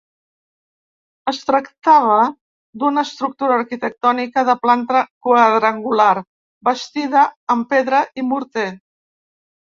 Es 1.31 1.39
tractava 1.47 2.13
d'una 2.83 3.03
estructura 3.07 3.57
arquitectònica 3.63 4.43
de 4.47 4.55
planta 4.63 5.01
quadrangular, 5.27 6.09
bastida 6.69 7.27
amb 7.57 7.69
pedra 7.75 8.01
i 8.23 8.27
morter. 8.31 8.65